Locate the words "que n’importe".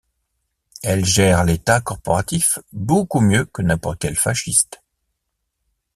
3.45-3.99